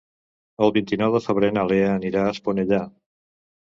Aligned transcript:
El 0.67 0.73
vint-i-nou 0.77 1.13
de 1.17 1.23
febrer 1.27 1.53
na 1.59 1.69
Lea 1.75 1.95
anirà 2.01 2.27
a 2.27 2.35
Esponellà. 2.37 2.85